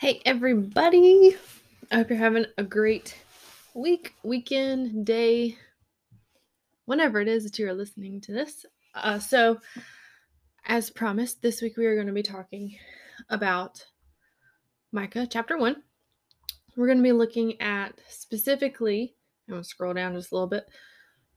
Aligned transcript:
Hey, 0.00 0.22
everybody. 0.24 1.36
I 1.90 1.96
hope 1.96 2.10
you're 2.10 2.18
having 2.20 2.46
a 2.56 2.62
great 2.62 3.18
week, 3.74 4.14
weekend, 4.22 5.04
day, 5.04 5.58
whenever 6.84 7.20
it 7.20 7.26
is 7.26 7.42
that 7.42 7.58
you're 7.58 7.74
listening 7.74 8.20
to 8.20 8.32
this. 8.32 8.64
Uh, 8.94 9.18
so, 9.18 9.58
as 10.64 10.88
promised, 10.88 11.42
this 11.42 11.60
week 11.60 11.76
we 11.76 11.84
are 11.84 11.96
going 11.96 12.06
to 12.06 12.12
be 12.12 12.22
talking 12.22 12.76
about 13.28 13.84
Micah 14.92 15.26
chapter 15.28 15.58
1. 15.58 15.82
We're 16.76 16.86
going 16.86 16.98
to 16.98 17.02
be 17.02 17.10
looking 17.10 17.60
at 17.60 17.98
specifically, 18.08 19.16
I'm 19.48 19.54
going 19.54 19.64
to 19.64 19.68
scroll 19.68 19.94
down 19.94 20.14
just 20.14 20.30
a 20.30 20.34
little 20.36 20.46
bit, 20.46 20.68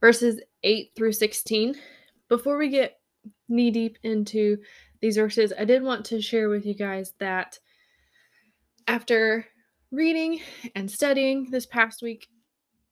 verses 0.00 0.40
8 0.62 0.92
through 0.94 1.14
16. 1.14 1.74
Before 2.28 2.56
we 2.56 2.68
get 2.68 3.00
knee 3.48 3.72
deep 3.72 3.98
into 4.04 4.58
these 5.00 5.16
verses, 5.16 5.52
I 5.58 5.64
did 5.64 5.82
want 5.82 6.04
to 6.06 6.22
share 6.22 6.48
with 6.48 6.64
you 6.64 6.74
guys 6.74 7.14
that 7.18 7.58
after 8.86 9.46
reading 9.90 10.40
and 10.74 10.90
studying 10.90 11.50
this 11.50 11.66
past 11.66 12.02
week, 12.02 12.28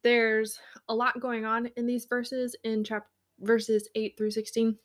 there's 0.03 0.59
a 0.89 0.95
lot 0.95 1.21
going 1.21 1.45
on 1.45 1.71
in 1.77 1.87
these 1.87 2.07
verses 2.07 2.57
in 2.65 2.85
chapter 2.85 3.09
verses 3.41 3.89
8 3.95 4.17
through 4.17 4.31
16. 4.31 4.77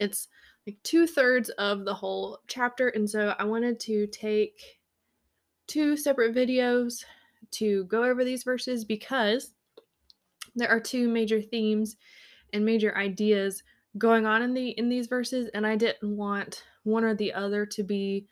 It's 0.00 0.28
like 0.66 0.76
two 0.82 1.06
thirds 1.06 1.50
of 1.50 1.84
the 1.84 1.94
whole 1.94 2.38
chapter, 2.48 2.88
and 2.88 3.08
so 3.08 3.34
I 3.38 3.44
wanted 3.44 3.78
to 3.80 4.06
take 4.08 4.60
two 5.66 5.96
separate 5.96 6.34
videos 6.34 7.04
to 7.52 7.84
go 7.84 8.04
over 8.04 8.24
these 8.24 8.42
verses 8.42 8.84
because 8.84 9.52
there 10.56 10.68
are 10.68 10.80
two 10.80 11.08
major 11.08 11.40
themes 11.40 11.96
and 12.52 12.64
major 12.64 12.96
ideas 12.96 13.62
going 13.96 14.26
on 14.26 14.42
in 14.42 14.54
the 14.54 14.70
in 14.70 14.88
these 14.88 15.06
verses 15.06 15.48
and 15.54 15.66
I 15.66 15.76
didn't 15.76 16.16
want 16.16 16.64
one 16.82 17.04
or 17.04 17.14
the 17.14 17.32
other 17.32 17.64
to 17.66 17.82
be 17.82 18.26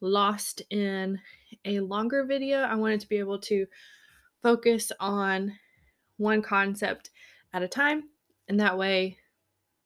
lost 0.00 0.62
in 0.70 1.20
a 1.64 1.80
longer 1.80 2.24
video. 2.24 2.60
I 2.60 2.74
wanted 2.74 3.00
to 3.00 3.08
be 3.08 3.18
able 3.18 3.38
to 3.40 3.66
focus 4.42 4.92
on 5.00 5.52
one 6.16 6.42
concept 6.42 7.10
at 7.52 7.62
a 7.62 7.68
time, 7.68 8.04
and 8.48 8.58
that 8.60 8.78
way 8.78 9.18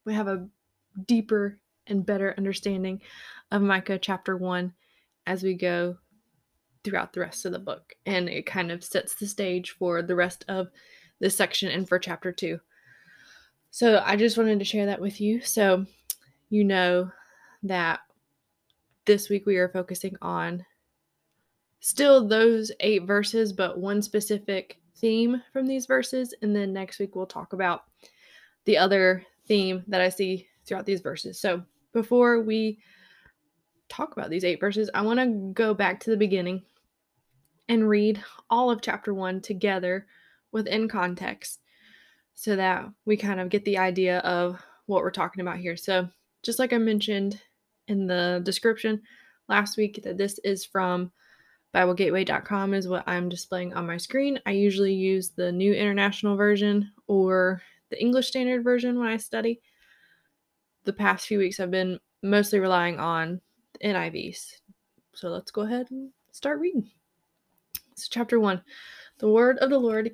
we 0.04 0.14
have 0.14 0.28
a 0.28 0.48
deeper 1.06 1.58
and 1.86 2.06
better 2.06 2.34
understanding 2.36 3.00
of 3.50 3.62
Micah 3.62 3.98
chapter 3.98 4.36
1 4.36 4.72
as 5.26 5.42
we 5.42 5.54
go 5.54 5.96
throughout 6.84 7.12
the 7.12 7.20
rest 7.20 7.44
of 7.44 7.52
the 7.52 7.58
book. 7.58 7.94
And 8.06 8.28
it 8.28 8.46
kind 8.46 8.70
of 8.70 8.84
sets 8.84 9.14
the 9.14 9.26
stage 9.26 9.72
for 9.72 10.02
the 10.02 10.14
rest 10.14 10.44
of 10.48 10.68
this 11.20 11.36
section 11.36 11.70
and 11.70 11.88
for 11.88 11.98
chapter 11.98 12.32
2. 12.32 12.60
So 13.70 14.02
I 14.04 14.16
just 14.16 14.38
wanted 14.38 14.58
to 14.58 14.64
share 14.64 14.86
that 14.86 15.00
with 15.00 15.20
you 15.20 15.40
so 15.42 15.86
you 16.48 16.64
know 16.64 17.10
that 17.62 18.00
this 19.04 19.28
week 19.28 19.46
we 19.46 19.56
are 19.56 19.68
focusing 19.68 20.16
on 20.22 20.64
still 21.80 22.26
those 22.26 22.72
eight 22.80 23.04
verses, 23.04 23.52
but 23.52 23.78
one 23.78 24.02
specific 24.02 24.80
theme 24.96 25.42
from 25.52 25.66
these 25.66 25.86
verses. 25.86 26.34
And 26.42 26.54
then 26.54 26.72
next 26.72 26.98
week 26.98 27.14
we'll 27.14 27.26
talk 27.26 27.52
about 27.52 27.84
the 28.64 28.78
other 28.78 29.24
theme 29.46 29.84
that 29.86 30.00
I 30.00 30.08
see 30.08 30.48
throughout 30.64 30.86
these 30.86 31.00
verses. 31.00 31.40
So 31.40 31.62
before 31.92 32.42
we 32.42 32.78
talk 33.88 34.12
about 34.12 34.30
these 34.30 34.44
eight 34.44 34.60
verses, 34.60 34.90
I 34.94 35.02
want 35.02 35.20
to 35.20 35.52
go 35.54 35.74
back 35.74 36.00
to 36.00 36.10
the 36.10 36.16
beginning 36.16 36.62
and 37.68 37.88
read 37.88 38.22
all 38.50 38.70
of 38.70 38.82
chapter 38.82 39.14
one 39.14 39.40
together 39.40 40.06
within 40.52 40.88
context 40.88 41.60
so 42.34 42.56
that 42.56 42.86
we 43.04 43.16
kind 43.16 43.40
of 43.40 43.48
get 43.48 43.64
the 43.64 43.78
idea 43.78 44.18
of 44.18 44.60
what 44.86 45.02
we're 45.02 45.10
talking 45.10 45.40
about 45.40 45.58
here. 45.58 45.76
So, 45.76 46.08
just 46.42 46.58
like 46.58 46.72
I 46.72 46.78
mentioned 46.78 47.40
in 47.88 48.06
the 48.06 48.40
description 48.44 49.02
last 49.48 49.76
week, 49.76 50.00
that 50.04 50.16
this 50.16 50.38
is 50.44 50.64
from 50.64 51.10
BibleGateway.com 51.76 52.72
is 52.72 52.88
what 52.88 53.06
I'm 53.06 53.28
displaying 53.28 53.74
on 53.74 53.86
my 53.86 53.98
screen. 53.98 54.40
I 54.46 54.52
usually 54.52 54.94
use 54.94 55.28
the 55.28 55.52
New 55.52 55.74
International 55.74 56.34
Version 56.34 56.90
or 57.06 57.60
the 57.90 58.00
English 58.00 58.28
Standard 58.28 58.64
Version 58.64 58.98
when 58.98 59.08
I 59.08 59.18
study. 59.18 59.60
The 60.84 60.94
past 60.94 61.26
few 61.26 61.38
weeks 61.38 61.60
I've 61.60 61.70
been 61.70 62.00
mostly 62.22 62.60
relying 62.60 62.98
on 62.98 63.42
NIVs. 63.84 64.52
So 65.12 65.28
let's 65.28 65.50
go 65.50 65.62
ahead 65.62 65.90
and 65.90 66.08
start 66.32 66.60
reading. 66.60 66.90
So, 67.94 68.06
chapter 68.10 68.40
1 68.40 68.62
The 69.18 69.28
word 69.28 69.58
of 69.58 69.68
the 69.68 69.78
Lord 69.78 70.12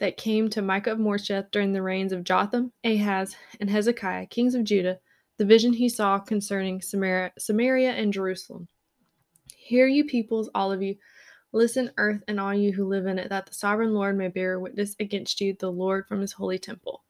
that 0.00 0.16
came 0.16 0.50
to 0.50 0.60
Micah 0.60 0.90
of 0.90 0.98
Moresheth 0.98 1.52
during 1.52 1.72
the 1.72 1.82
reigns 1.82 2.10
of 2.10 2.24
Jotham, 2.24 2.72
Ahaz, 2.82 3.36
and 3.60 3.70
Hezekiah, 3.70 4.26
kings 4.26 4.56
of 4.56 4.64
Judah, 4.64 4.98
the 5.36 5.44
vision 5.44 5.72
he 5.72 5.88
saw 5.88 6.18
concerning 6.18 6.82
Samaria, 6.82 7.30
Samaria 7.38 7.92
and 7.92 8.12
Jerusalem. 8.12 8.66
Hear, 9.66 9.88
you 9.88 10.04
peoples, 10.04 10.48
all 10.54 10.70
of 10.70 10.80
you. 10.80 10.94
Listen, 11.52 11.90
earth, 11.96 12.22
and 12.28 12.38
all 12.38 12.54
you 12.54 12.72
who 12.72 12.84
live 12.86 13.06
in 13.06 13.18
it, 13.18 13.30
that 13.30 13.46
the 13.46 13.54
sovereign 13.54 13.94
Lord 13.94 14.16
may 14.16 14.28
bear 14.28 14.60
witness 14.60 14.94
against 15.00 15.40
you, 15.40 15.56
the 15.58 15.72
Lord 15.72 16.06
from 16.06 16.20
his 16.20 16.32
holy 16.32 16.56
temple. 16.56 17.02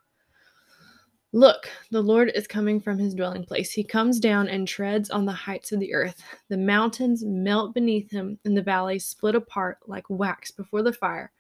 Look, 1.32 1.68
the 1.90 2.00
Lord 2.00 2.32
is 2.34 2.46
coming 2.46 2.80
from 2.80 2.98
his 2.98 3.14
dwelling 3.14 3.44
place. 3.44 3.72
He 3.72 3.84
comes 3.84 4.18
down 4.18 4.48
and 4.48 4.66
treads 4.66 5.10
on 5.10 5.26
the 5.26 5.32
heights 5.32 5.70
of 5.72 5.80
the 5.80 5.92
earth. 5.92 6.22
The 6.48 6.56
mountains 6.56 7.22
melt 7.26 7.74
beneath 7.74 8.10
him, 8.10 8.38
and 8.46 8.56
the 8.56 8.62
valleys 8.62 9.04
split 9.04 9.34
apart 9.34 9.76
like 9.86 10.08
wax 10.08 10.50
before 10.50 10.82
the 10.82 10.94
fire, 10.94 11.32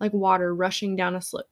like 0.00 0.12
water 0.12 0.56
rushing 0.56 0.96
down 0.96 1.14
a 1.14 1.22
slope. 1.22 1.46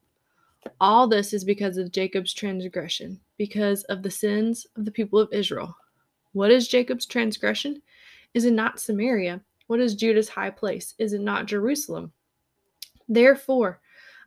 All 0.81 1.07
this 1.07 1.31
is 1.31 1.45
because 1.45 1.77
of 1.77 1.93
Jacob's 1.93 2.33
transgression, 2.33 3.21
because 3.37 3.83
of 3.85 4.03
the 4.03 4.11
sins 4.11 4.67
of 4.75 4.83
the 4.83 4.91
people 4.91 5.19
of 5.19 5.31
Israel. 5.31 5.77
What 6.33 6.51
is 6.51 6.67
Jacob's 6.67 7.05
transgression? 7.05 7.81
Is 8.33 8.45
it 8.45 8.53
not 8.53 8.79
Samaria? 8.79 9.41
What 9.67 9.79
is 9.79 9.95
Judah's 9.95 10.29
high 10.29 10.49
place? 10.49 10.93
Is 10.97 11.13
it 11.13 11.21
not 11.21 11.45
Jerusalem? 11.45 12.11
Therefore, 13.07 13.79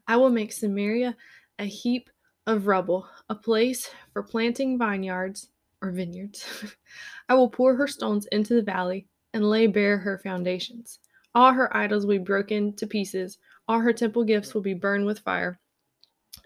I 0.06 0.16
will 0.16 0.30
make 0.30 0.52
Samaria 0.52 1.16
a 1.58 1.64
heap 1.64 2.10
of 2.46 2.66
rubble, 2.66 3.08
a 3.28 3.34
place 3.34 3.90
for 4.12 4.22
planting 4.22 4.78
vineyards 4.78 5.48
or 5.82 5.90
vineyards. 5.90 6.46
I 7.28 7.34
will 7.34 7.50
pour 7.50 7.74
her 7.74 7.88
stones 7.88 8.26
into 8.26 8.54
the 8.54 8.62
valley 8.62 9.06
and 9.34 9.48
lay 9.48 9.66
bare 9.66 9.98
her 9.98 10.18
foundations. 10.18 11.00
All 11.34 11.52
her 11.52 11.76
idols 11.76 12.06
will 12.06 12.14
be 12.14 12.24
broken 12.24 12.74
to 12.76 12.86
pieces, 12.86 13.38
all 13.68 13.80
her 13.80 13.92
temple 13.92 14.24
gifts 14.24 14.54
will 14.54 14.62
be 14.62 14.74
burned 14.74 15.04
with 15.04 15.18
fire. 15.18 15.58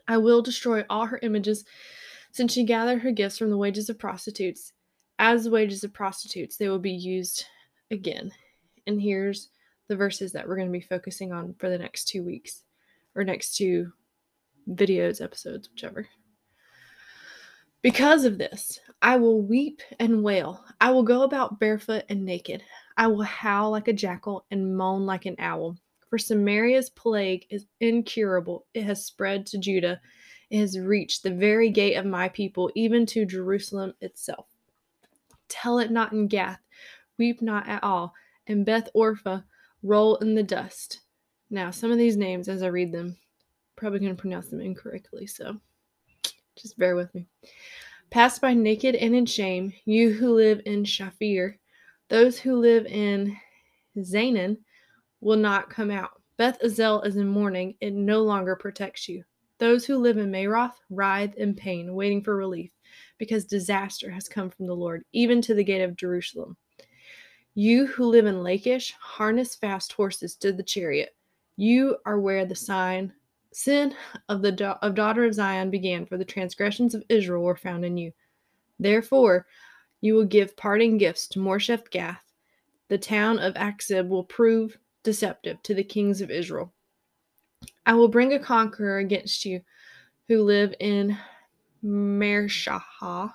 I 0.09 0.16
will 0.16 0.42
destroy 0.42 0.84
all 0.88 1.06
her 1.06 1.21
images, 1.22 1.65
since 2.32 2.53
she 2.53 2.65
gathered 2.65 3.03
her 3.03 3.12
gifts 3.12 3.38
from 3.38 3.50
the 3.50 3.56
wages 3.56 3.91
of 3.91 3.98
prostitutes 3.98 4.72
as 5.20 5.44
the 5.44 5.50
wages 5.50 5.84
of 5.84 5.92
prostitutes, 5.92 6.56
they 6.56 6.70
will 6.70 6.78
be 6.78 6.91
used 6.91 7.44
again. 7.91 8.32
And 8.86 9.00
here's 9.00 9.50
the 9.86 9.94
verses 9.94 10.32
that 10.32 10.48
we're 10.48 10.56
going 10.56 10.69
to 10.69 10.72
be 10.72 10.81
focusing 10.81 11.31
on 11.31 11.54
for 11.58 11.69
the 11.69 11.78
next 11.78 12.06
two 12.06 12.25
weeks 12.25 12.62
or 13.14 13.22
next 13.22 13.54
two 13.54 13.92
videos, 14.70 15.22
episodes, 15.22 15.69
whichever. 15.69 16.09
Because 17.82 18.25
of 18.25 18.38
this, 18.38 18.80
I 19.03 19.16
will 19.16 19.42
weep 19.42 19.82
and 19.98 20.22
wail. 20.25 20.64
I 20.80 20.91
will 20.91 21.03
go 21.03 21.22
about 21.22 21.60
barefoot 21.60 22.04
and 22.09 22.25
naked. 22.25 22.62
I 22.97 23.06
will 23.06 23.22
howl 23.22 23.70
like 23.70 23.88
a 23.88 23.92
jackal 23.92 24.47
and 24.50 24.75
moan 24.75 25.04
like 25.04 25.26
an 25.26 25.36
owl. 25.38 25.76
For 26.09 26.19
Samaria's 26.19 26.88
plague 26.88 27.47
is 27.50 27.66
incurable. 27.80 28.66
It 28.72 28.84
has 28.84 29.04
spread 29.04 29.44
to 29.47 29.59
Judah. 29.59 30.00
It 30.50 30.60
has 30.60 30.78
reached 30.78 31.22
the 31.22 31.30
very 31.30 31.69
gate 31.69 31.97
of 31.97 32.06
my 32.06 32.30
people, 32.30 32.70
even 32.75 33.04
to 33.06 33.26
Jerusalem 33.26 33.92
itself. 34.00 34.47
Tell 35.50 35.80
it 35.80 35.90
not 35.90 36.12
in 36.12 36.28
Gath, 36.28 36.60
weep 37.18 37.42
not 37.42 37.68
at 37.68 37.84
all, 37.84 38.14
and 38.46 38.64
Beth 38.64 38.88
Orpha 38.94 39.44
roll 39.82 40.16
in 40.16 40.34
the 40.34 40.42
dust. 40.42 41.00
Now, 41.50 41.70
some 41.70 41.90
of 41.90 41.98
these 41.98 42.16
names, 42.16 42.48
as 42.48 42.62
I 42.62 42.68
read 42.68 42.92
them, 42.92 43.16
probably 43.76 43.98
going 43.98 44.14
to 44.14 44.20
pronounce 44.20 44.48
them 44.48 44.60
incorrectly, 44.60 45.26
so 45.26 45.60
just 46.54 46.78
bear 46.78 46.94
with 46.94 47.14
me. 47.14 47.26
Pass 48.10 48.38
by 48.38 48.54
naked 48.54 48.94
and 48.94 49.14
in 49.14 49.26
shame, 49.26 49.72
you 49.84 50.12
who 50.12 50.34
live 50.34 50.62
in 50.66 50.84
Shaphir. 50.84 51.56
Those 52.08 52.38
who 52.38 52.56
live 52.56 52.86
in 52.86 53.36
Zaanan 53.98 54.58
will 55.20 55.36
not 55.36 55.70
come 55.70 55.91
out. 55.91 56.20
Beth 56.36 56.58
Azel 56.62 57.03
is 57.03 57.16
in 57.16 57.28
mourning, 57.28 57.74
it 57.80 57.92
no 57.92 58.22
longer 58.22 58.56
protects 58.56 59.08
you. 59.08 59.24
Those 59.58 59.84
who 59.84 59.98
live 59.98 60.16
in 60.16 60.30
Maroth 60.30 60.80
writhe 60.88 61.34
in 61.34 61.54
pain, 61.54 61.94
waiting 61.94 62.22
for 62.22 62.36
relief 62.36 62.70
because 63.20 63.44
disaster 63.44 64.10
has 64.10 64.28
come 64.28 64.48
from 64.48 64.66
the 64.66 64.74
Lord, 64.74 65.04
even 65.12 65.42
to 65.42 65.54
the 65.54 65.62
gate 65.62 65.82
of 65.82 65.94
Jerusalem. 65.94 66.56
You 67.54 67.86
who 67.86 68.06
live 68.06 68.24
in 68.24 68.42
Lachish, 68.42 68.94
harness 68.98 69.54
fast 69.54 69.92
horses 69.92 70.34
to 70.36 70.52
the 70.52 70.62
chariot. 70.62 71.14
You 71.56 71.98
are 72.06 72.18
where 72.18 72.46
the 72.46 72.56
sign 72.56 73.12
sin 73.52 73.94
of 74.30 74.40
the 74.40 74.52
da- 74.52 74.78
of 74.80 74.94
daughter 74.94 75.24
of 75.24 75.34
Zion 75.34 75.70
began, 75.70 76.06
for 76.06 76.16
the 76.16 76.24
transgressions 76.24 76.94
of 76.94 77.04
Israel 77.10 77.42
were 77.42 77.56
found 77.56 77.84
in 77.84 77.98
you. 77.98 78.10
Therefore, 78.78 79.46
you 80.00 80.14
will 80.14 80.24
give 80.24 80.56
parting 80.56 80.96
gifts 80.96 81.28
to 81.28 81.40
Moresheth 81.40 81.90
Gath. 81.90 82.24
The 82.88 82.96
town 82.96 83.38
of 83.38 83.52
Achzib 83.54 84.08
will 84.08 84.24
prove 84.24 84.78
deceptive 85.02 85.62
to 85.64 85.74
the 85.74 85.84
kings 85.84 86.22
of 86.22 86.30
Israel. 86.30 86.72
I 87.84 87.92
will 87.92 88.08
bring 88.08 88.32
a 88.32 88.38
conqueror 88.38 88.98
against 88.98 89.44
you 89.44 89.60
who 90.26 90.42
live 90.42 90.74
in 90.80 91.18
Mareshah. 91.84 93.32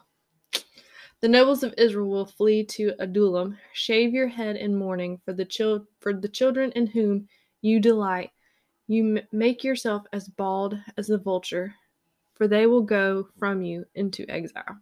The 1.21 1.27
nobles 1.29 1.63
of 1.63 1.73
Israel 1.77 2.09
will 2.09 2.25
flee 2.25 2.63
to 2.65 2.93
Adullam. 2.99 3.57
Shave 3.73 4.13
your 4.13 4.27
head 4.27 4.57
in 4.57 4.75
mourning 4.75 5.19
for 5.25 5.33
the 5.33 5.45
chil- 5.45 5.87
for 5.99 6.13
the 6.13 6.29
children 6.29 6.71
in 6.73 6.87
whom 6.87 7.27
you 7.61 7.79
delight. 7.79 8.31
You 8.87 9.17
m- 9.17 9.27
make 9.31 9.63
yourself 9.63 10.05
as 10.13 10.27
bald 10.27 10.77
as 10.97 11.07
the 11.07 11.17
vulture, 11.17 11.73
for 12.35 12.47
they 12.47 12.67
will 12.67 12.83
go 12.83 13.29
from 13.39 13.63
you 13.63 13.85
into 13.95 14.29
exile. 14.29 14.77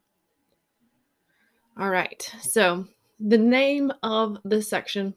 All 1.78 1.90
right. 1.90 2.22
So, 2.42 2.88
the 3.20 3.38
name 3.38 3.94
of 4.04 4.40
this 4.44 4.70
section 4.70 5.14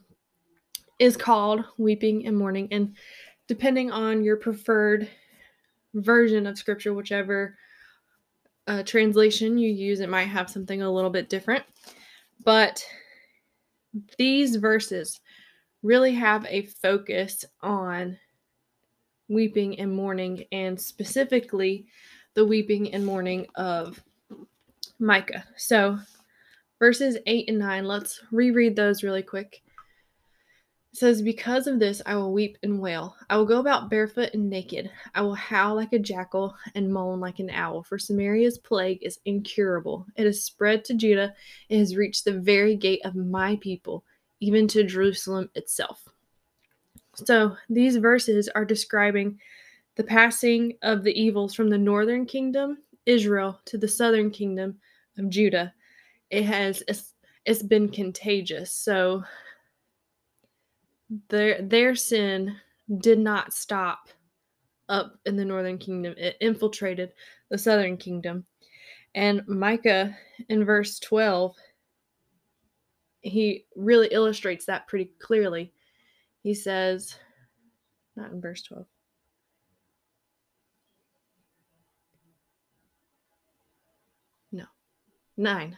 is 0.98 1.16
called 1.16 1.64
Weeping 1.76 2.26
and 2.26 2.36
Mourning 2.36 2.68
and 2.70 2.96
depending 3.48 3.90
on 3.90 4.22
your 4.22 4.36
preferred 4.36 5.08
version 5.94 6.46
of 6.46 6.58
scripture, 6.58 6.94
whichever 6.94 7.56
uh, 8.66 8.82
translation 8.82 9.58
you 9.58 9.70
use, 9.70 10.00
it 10.00 10.08
might 10.08 10.24
have 10.24 10.50
something 10.50 10.82
a 10.82 10.90
little 10.90 11.10
bit 11.10 11.28
different. 11.28 11.64
But 12.44 12.84
these 14.18 14.56
verses 14.56 15.20
really 15.82 16.14
have 16.14 16.46
a 16.46 16.66
focus 16.66 17.44
on 17.62 18.18
weeping 19.28 19.78
and 19.78 19.94
mourning, 19.94 20.44
and 20.52 20.80
specifically 20.80 21.86
the 22.34 22.44
weeping 22.44 22.92
and 22.92 23.04
mourning 23.04 23.46
of 23.54 24.02
Micah. 24.98 25.44
So, 25.56 25.98
verses 26.78 27.18
8 27.26 27.48
and 27.48 27.58
9, 27.58 27.84
let's 27.86 28.20
reread 28.30 28.76
those 28.76 29.02
really 29.02 29.22
quick 29.22 29.62
says, 30.96 31.22
Because 31.22 31.66
of 31.66 31.78
this 31.78 32.02
I 32.06 32.16
will 32.16 32.32
weep 32.32 32.58
and 32.62 32.80
wail. 32.80 33.16
I 33.28 33.36
will 33.36 33.44
go 33.44 33.60
about 33.60 33.90
barefoot 33.90 34.30
and 34.34 34.48
naked. 34.48 34.90
I 35.14 35.22
will 35.22 35.34
howl 35.34 35.74
like 35.76 35.92
a 35.92 35.98
jackal 35.98 36.56
and 36.74 36.92
moan 36.92 37.20
like 37.20 37.38
an 37.38 37.50
owl, 37.50 37.82
for 37.82 37.98
Samaria's 37.98 38.58
plague 38.58 38.98
is 39.02 39.18
incurable. 39.24 40.06
It 40.16 40.26
has 40.26 40.44
spread 40.44 40.84
to 40.86 40.94
Judah, 40.94 41.34
it 41.68 41.78
has 41.78 41.96
reached 41.96 42.24
the 42.24 42.38
very 42.38 42.76
gate 42.76 43.00
of 43.04 43.14
my 43.14 43.56
people, 43.56 44.04
even 44.40 44.66
to 44.68 44.84
Jerusalem 44.84 45.50
itself. 45.54 46.08
So 47.14 47.56
these 47.70 47.96
verses 47.96 48.48
are 48.54 48.64
describing 48.64 49.38
the 49.96 50.04
passing 50.04 50.74
of 50.82 51.02
the 51.02 51.18
evils 51.18 51.54
from 51.54 51.70
the 51.70 51.78
northern 51.78 52.26
kingdom, 52.26 52.78
Israel, 53.06 53.60
to 53.64 53.78
the 53.78 53.88
southern 53.88 54.30
kingdom 54.30 54.78
of 55.18 55.30
Judah. 55.30 55.72
It 56.30 56.44
has 56.44 56.82
it's, 56.86 57.14
it's 57.46 57.62
been 57.62 57.88
contagious. 57.88 58.72
So 58.72 59.24
their 61.28 61.62
their 61.62 61.94
sin 61.94 62.56
did 62.98 63.18
not 63.18 63.52
stop 63.52 64.08
up 64.88 65.18
in 65.26 65.36
the 65.36 65.44
northern 65.44 65.78
kingdom. 65.78 66.14
It 66.16 66.36
infiltrated 66.40 67.12
the 67.50 67.58
southern 67.58 67.96
kingdom. 67.96 68.44
And 69.14 69.46
Micah 69.46 70.16
in 70.48 70.64
verse 70.64 70.98
12 71.00 71.54
he 73.22 73.64
really 73.74 74.08
illustrates 74.12 74.66
that 74.66 74.86
pretty 74.86 75.10
clearly. 75.18 75.72
He 76.42 76.54
says 76.54 77.16
not 78.14 78.30
in 78.30 78.40
verse 78.40 78.62
12. 78.62 78.86
No. 84.52 84.64
9. 85.36 85.76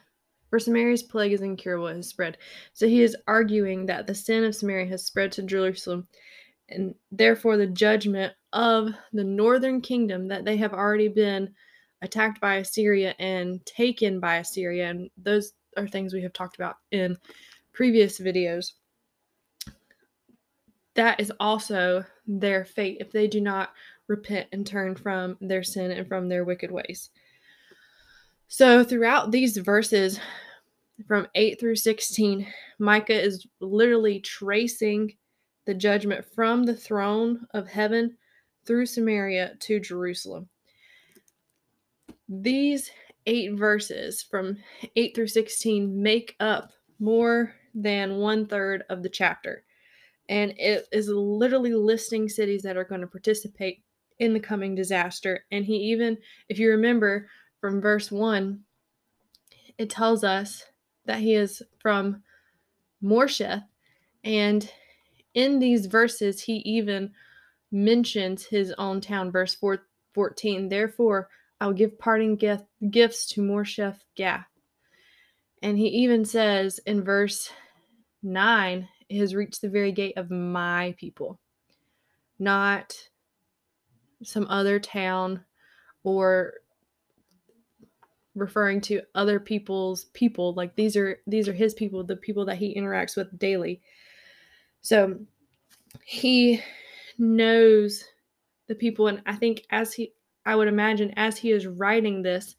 For 0.50 0.58
Samaria's 0.58 1.02
plague 1.02 1.32
is 1.32 1.42
incurable, 1.42 1.88
it 1.88 1.96
has 1.96 2.08
spread. 2.08 2.38
So 2.72 2.86
he 2.86 3.02
is 3.02 3.16
arguing 3.26 3.86
that 3.86 4.06
the 4.06 4.14
sin 4.14 4.44
of 4.44 4.54
Samaria 4.54 4.86
has 4.86 5.04
spread 5.04 5.32
to 5.32 5.42
Jerusalem, 5.42 6.08
and 6.70 6.94
therefore 7.12 7.56
the 7.56 7.66
judgment 7.66 8.32
of 8.52 8.90
the 9.12 9.24
northern 9.24 9.80
kingdom 9.80 10.28
that 10.28 10.44
they 10.44 10.56
have 10.56 10.72
already 10.72 11.08
been 11.08 11.54
attacked 12.02 12.40
by 12.40 12.56
Assyria 12.56 13.14
and 13.18 13.64
taken 13.66 14.20
by 14.20 14.36
Assyria. 14.36 14.88
And 14.88 15.10
those 15.16 15.52
are 15.76 15.86
things 15.86 16.14
we 16.14 16.22
have 16.22 16.32
talked 16.32 16.56
about 16.56 16.76
in 16.92 17.16
previous 17.72 18.18
videos. 18.18 18.72
That 20.94 21.20
is 21.20 21.32
also 21.38 22.04
their 22.26 22.64
fate 22.64 22.98
if 23.00 23.12
they 23.12 23.28
do 23.28 23.40
not 23.40 23.72
repent 24.08 24.48
and 24.52 24.66
turn 24.66 24.94
from 24.94 25.36
their 25.40 25.62
sin 25.62 25.90
and 25.90 26.08
from 26.08 26.28
their 26.28 26.44
wicked 26.44 26.70
ways. 26.70 27.10
So, 28.50 28.82
throughout 28.82 29.30
these 29.30 29.58
verses 29.58 30.18
from 31.06 31.28
8 31.34 31.60
through 31.60 31.76
16, 31.76 32.46
Micah 32.78 33.20
is 33.20 33.46
literally 33.60 34.20
tracing 34.20 35.14
the 35.66 35.74
judgment 35.74 36.24
from 36.34 36.64
the 36.64 36.74
throne 36.74 37.46
of 37.52 37.68
heaven 37.68 38.16
through 38.66 38.86
Samaria 38.86 39.54
to 39.60 39.78
Jerusalem. 39.78 40.48
These 42.26 42.90
eight 43.26 43.52
verses 43.52 44.22
from 44.22 44.56
8 44.96 45.14
through 45.14 45.28
16 45.28 46.02
make 46.02 46.34
up 46.40 46.72
more 46.98 47.54
than 47.74 48.16
one 48.16 48.46
third 48.46 48.82
of 48.88 49.02
the 49.02 49.10
chapter. 49.10 49.62
And 50.30 50.54
it 50.56 50.88
is 50.90 51.08
literally 51.08 51.74
listing 51.74 52.30
cities 52.30 52.62
that 52.62 52.78
are 52.78 52.84
going 52.84 53.02
to 53.02 53.06
participate 53.06 53.82
in 54.18 54.32
the 54.32 54.40
coming 54.40 54.74
disaster. 54.74 55.44
And 55.52 55.66
he 55.66 55.76
even, 55.76 56.16
if 56.48 56.58
you 56.58 56.70
remember, 56.70 57.28
from 57.60 57.80
verse 57.80 58.10
1, 58.10 58.60
it 59.78 59.90
tells 59.90 60.24
us 60.24 60.64
that 61.06 61.20
he 61.20 61.34
is 61.34 61.62
from 61.78 62.22
Moresheth. 63.02 63.64
And 64.24 64.70
in 65.34 65.58
these 65.58 65.86
verses, 65.86 66.42
he 66.42 66.56
even 66.58 67.12
mentions 67.70 68.44
his 68.44 68.72
own 68.78 69.00
town, 69.00 69.30
verse 69.30 69.54
4, 69.54 69.82
14. 70.14 70.68
Therefore, 70.68 71.28
I'll 71.60 71.72
give 71.72 71.98
parting 71.98 72.36
gift, 72.36 72.64
gifts 72.90 73.26
to 73.30 73.40
Moresheth 73.40 73.98
Gath. 74.14 74.46
And 75.62 75.76
he 75.76 75.88
even 75.88 76.24
says 76.24 76.78
in 76.86 77.02
verse 77.02 77.50
9, 78.22 78.88
it 79.08 79.18
has 79.18 79.34
reached 79.34 79.60
the 79.60 79.68
very 79.68 79.92
gate 79.92 80.16
of 80.16 80.30
my 80.30 80.94
people, 80.98 81.38
not 82.38 82.94
some 84.22 84.46
other 84.48 84.78
town 84.78 85.44
or 86.04 86.54
referring 88.38 88.80
to 88.82 89.02
other 89.14 89.38
people's 89.40 90.06
people 90.14 90.54
like 90.54 90.74
these 90.76 90.96
are 90.96 91.18
these 91.26 91.48
are 91.48 91.52
his 91.52 91.74
people 91.74 92.02
the 92.04 92.16
people 92.16 92.44
that 92.44 92.56
he 92.56 92.74
interacts 92.74 93.16
with 93.16 93.38
daily. 93.38 93.80
So 94.80 95.18
he 96.04 96.62
knows 97.18 98.04
the 98.68 98.74
people 98.74 99.08
and 99.08 99.20
i 99.26 99.34
think 99.34 99.64
as 99.70 99.92
he 99.92 100.12
i 100.46 100.54
would 100.54 100.68
imagine 100.68 101.12
as 101.16 101.36
he 101.36 101.50
is 101.50 101.66
writing 101.66 102.22
this 102.22 102.54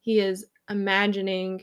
he 0.00 0.20
is 0.20 0.46
imagining 0.68 1.62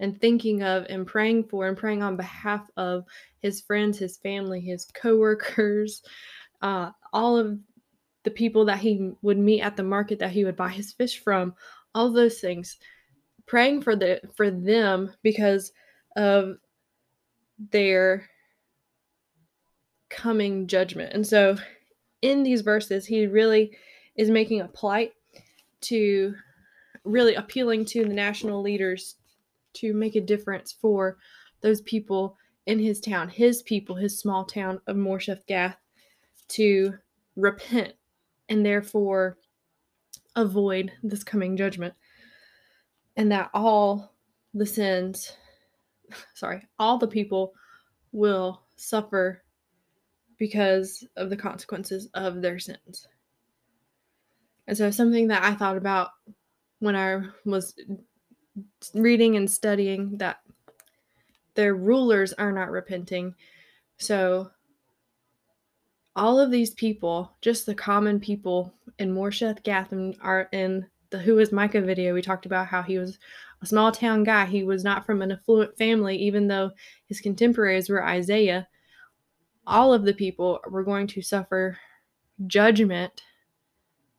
and 0.00 0.20
thinking 0.20 0.62
of 0.62 0.86
and 0.88 1.06
praying 1.06 1.44
for 1.44 1.66
and 1.66 1.76
praying 1.76 2.02
on 2.02 2.16
behalf 2.16 2.68
of 2.76 3.04
his 3.40 3.60
friends 3.60 3.98
his 3.98 4.16
family 4.18 4.60
his 4.60 4.86
coworkers 4.94 6.02
uh, 6.62 6.90
all 7.12 7.36
of 7.36 7.58
the 8.24 8.30
people 8.30 8.64
that 8.64 8.78
he 8.78 9.12
would 9.22 9.38
meet 9.38 9.60
at 9.60 9.76
the 9.76 9.82
market 9.82 10.18
that 10.18 10.32
he 10.32 10.44
would 10.44 10.56
buy 10.56 10.68
his 10.68 10.92
fish 10.92 11.22
from 11.22 11.54
all 11.98 12.12
those 12.12 12.38
things 12.38 12.78
praying 13.46 13.82
for 13.82 13.96
the 13.96 14.20
for 14.36 14.50
them 14.50 15.12
because 15.22 15.72
of 16.16 16.54
their 17.72 18.28
coming 20.08 20.68
judgment. 20.68 21.12
And 21.12 21.26
so 21.26 21.56
in 22.22 22.44
these 22.44 22.60
verses 22.60 23.04
he 23.04 23.26
really 23.26 23.76
is 24.14 24.30
making 24.30 24.60
a 24.60 24.68
plight 24.68 25.12
to 25.82 26.34
really 27.04 27.34
appealing 27.34 27.84
to 27.86 28.04
the 28.04 28.14
national 28.14 28.62
leaders 28.62 29.16
to 29.74 29.92
make 29.92 30.14
a 30.14 30.20
difference 30.20 30.72
for 30.72 31.18
those 31.62 31.80
people 31.80 32.36
in 32.66 32.78
his 32.78 33.00
town, 33.00 33.28
his 33.28 33.62
people, 33.62 33.96
his 33.96 34.18
small 34.18 34.44
town 34.44 34.80
of 34.86 34.96
Moresheth 34.96 35.46
Gath, 35.46 35.76
to 36.48 36.94
repent 37.34 37.94
and 38.48 38.64
therefore 38.64 39.36
avoid 40.36 40.92
this 41.02 41.24
coming 41.24 41.56
judgment. 41.56 41.94
And 43.16 43.32
that 43.32 43.50
all 43.52 44.14
the 44.54 44.66
sins, 44.66 45.32
sorry, 46.34 46.66
all 46.78 46.98
the 46.98 47.08
people 47.08 47.52
will 48.12 48.62
suffer 48.76 49.42
because 50.38 51.04
of 51.16 51.30
the 51.30 51.36
consequences 51.36 52.08
of 52.14 52.40
their 52.40 52.58
sins. 52.58 53.08
And 54.66 54.76
so, 54.76 54.90
something 54.90 55.28
that 55.28 55.42
I 55.42 55.54
thought 55.54 55.76
about 55.76 56.10
when 56.78 56.94
I 56.94 57.22
was 57.44 57.74
reading 58.94 59.36
and 59.36 59.50
studying 59.50 60.18
that 60.18 60.40
their 61.54 61.74
rulers 61.74 62.32
are 62.34 62.52
not 62.52 62.70
repenting. 62.70 63.34
So, 63.96 64.50
all 66.14 66.38
of 66.38 66.50
these 66.50 66.70
people, 66.70 67.32
just 67.40 67.66
the 67.66 67.74
common 67.74 68.20
people 68.20 68.74
in 68.98 69.14
Moresheth 69.14 69.62
Gatham, 69.62 70.14
are 70.20 70.48
in 70.52 70.86
the 71.10 71.18
Who 71.18 71.38
is 71.38 71.52
Micah 71.52 71.80
video. 71.80 72.14
We 72.14 72.22
talked 72.22 72.46
about 72.46 72.66
how 72.66 72.82
he 72.82 72.98
was 72.98 73.18
a 73.62 73.66
small 73.66 73.90
town 73.90 74.24
guy. 74.24 74.44
He 74.46 74.62
was 74.62 74.84
not 74.84 75.06
from 75.06 75.22
an 75.22 75.32
affluent 75.32 75.76
family, 75.78 76.16
even 76.16 76.48
though 76.48 76.70
his 77.06 77.20
contemporaries 77.20 77.88
were 77.88 78.04
Isaiah. 78.04 78.68
All 79.66 79.92
of 79.92 80.04
the 80.04 80.14
people 80.14 80.60
were 80.68 80.84
going 80.84 81.06
to 81.08 81.22
suffer 81.22 81.78
judgment 82.46 83.22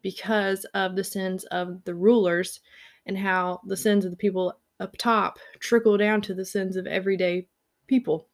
because 0.01 0.65
of 0.73 0.95
the 0.95 1.03
sins 1.03 1.43
of 1.45 1.83
the 1.85 1.95
rulers 1.95 2.61
and 3.05 3.17
how 3.17 3.61
the 3.65 3.77
sins 3.77 4.05
of 4.05 4.11
the 4.11 4.17
people 4.17 4.59
up 4.79 4.95
top 4.97 5.39
trickle 5.59 5.97
down 5.97 6.21
to 6.21 6.33
the 6.33 6.45
sins 6.45 6.75
of 6.75 6.87
everyday 6.87 7.47
people. 7.87 8.27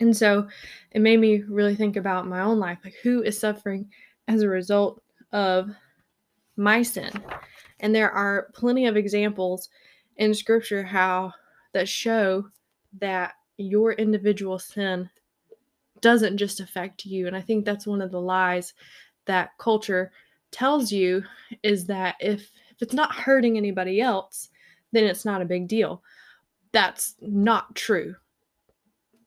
And 0.00 0.16
so 0.16 0.48
it 0.92 1.00
made 1.00 1.20
me 1.20 1.42
really 1.42 1.74
think 1.74 1.96
about 1.96 2.26
my 2.26 2.40
own 2.40 2.58
life 2.58 2.78
like, 2.84 2.94
who 3.02 3.22
is 3.22 3.38
suffering 3.38 3.88
as 4.28 4.42
a 4.42 4.48
result 4.48 5.02
of 5.32 5.70
my 6.56 6.82
sin? 6.82 7.10
And 7.80 7.94
there 7.94 8.10
are 8.10 8.48
plenty 8.54 8.86
of 8.86 8.96
examples 8.96 9.68
in 10.16 10.34
scripture 10.34 10.82
how 10.82 11.32
that 11.72 11.88
show 11.88 12.46
that 13.00 13.34
your 13.56 13.92
individual 13.92 14.58
sin 14.58 15.08
doesn't 16.00 16.38
just 16.38 16.60
affect 16.60 17.04
you. 17.04 17.26
And 17.26 17.36
I 17.36 17.40
think 17.40 17.64
that's 17.64 17.86
one 17.86 18.02
of 18.02 18.10
the 18.10 18.20
lies 18.20 18.74
that 19.26 19.50
culture 19.58 20.12
tells 20.50 20.90
you 20.90 21.22
is 21.62 21.86
that 21.86 22.16
if 22.20 22.50
if 22.80 22.82
it's 22.84 22.94
not 22.94 23.14
hurting 23.14 23.58
anybody 23.58 24.00
else, 24.00 24.48
then 24.92 25.04
it's 25.04 25.26
not 25.26 25.42
a 25.42 25.46
big 25.46 25.68
deal. 25.68 26.02
That's 26.72 27.14
not 27.20 27.74
true. 27.74 28.14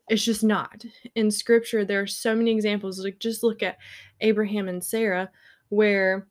It's 0.09 0.25
just 0.25 0.43
not. 0.43 0.83
In 1.15 1.29
scripture, 1.29 1.85
there 1.85 2.01
are 2.01 2.07
so 2.07 2.35
many 2.35 2.51
examples. 2.51 2.99
Like 2.99 3.19
just 3.19 3.43
look 3.43 3.61
at 3.61 3.77
Abraham 4.21 4.67
and 4.67 4.83
Sarah, 4.83 5.29
where 5.69 6.27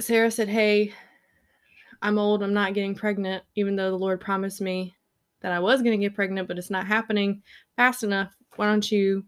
Sarah 0.00 0.30
said, 0.30 0.48
Hey, 0.48 0.92
I'm 2.00 2.18
old, 2.18 2.42
I'm 2.42 2.54
not 2.54 2.74
getting 2.74 2.94
pregnant, 2.94 3.44
even 3.54 3.76
though 3.76 3.90
the 3.90 3.98
Lord 3.98 4.20
promised 4.20 4.60
me 4.60 4.94
that 5.40 5.52
I 5.52 5.60
was 5.60 5.82
going 5.82 5.98
to 5.98 6.04
get 6.04 6.14
pregnant, 6.14 6.48
but 6.48 6.58
it's 6.58 6.70
not 6.70 6.86
happening 6.86 7.42
fast 7.76 8.02
enough. 8.02 8.34
Why 8.56 8.66
don't 8.66 8.90
you 8.90 9.24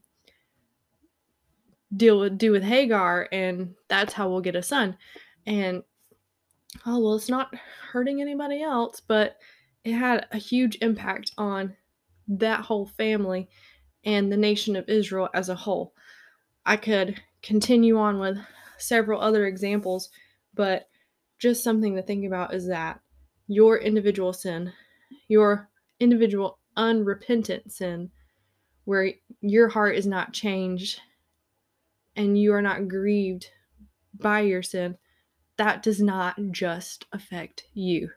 deal 1.97 2.19
with 2.19 2.39
do 2.39 2.51
with 2.51 2.63
Hagar 2.63 3.29
and 3.31 3.75
that's 3.89 4.13
how 4.13 4.29
we'll 4.29 4.41
get 4.41 4.57
a 4.57 4.63
son. 4.63 4.97
And 5.47 5.83
oh 6.87 6.99
well 6.99 7.15
it's 7.15 7.29
not 7.29 7.55
hurting 7.93 8.21
anybody 8.21 8.63
else, 8.63 9.01
but 9.01 9.37
it 9.85 9.93
had 9.93 10.27
a 10.33 10.39
huge 10.39 10.79
impact 10.81 11.33
on 11.39 11.77
that 12.27 12.61
whole 12.61 12.87
family 12.87 13.49
and 14.05 14.33
the 14.33 14.37
nation 14.37 14.77
of 14.77 14.89
Israel 14.89 15.29
as 15.35 15.49
a 15.49 15.55
whole. 15.55 15.95
I 16.67 16.77
could 16.77 17.21
continue 17.45 17.99
on 17.99 18.19
with 18.19 18.39
several 18.79 19.21
other 19.21 19.47
examples, 19.47 20.09
but 20.55 20.89
just 21.39 21.63
something 21.63 21.95
to 21.95 22.03
think 22.03 22.25
about 22.25 22.55
is 22.55 22.67
that 22.69 23.01
your 23.47 23.79
individual 23.79 24.33
sin, 24.33 24.73
your 25.29 25.69
individual 26.01 26.59
unrepentant 26.77 27.71
sin, 27.71 28.11
where 28.85 29.13
your 29.43 29.69
heart 29.69 29.95
is 29.95 30.07
not 30.07 30.33
changed 30.33 31.01
and 32.17 32.39
you 32.39 32.53
are 32.55 32.63
not 32.63 32.89
grieved 32.89 33.51
by 34.19 34.41
your 34.41 34.63
sin, 34.63 34.97
that 35.59 35.83
does 35.83 36.01
not 36.01 36.37
just 36.51 37.05
affect 37.13 37.65
you. 37.75 38.09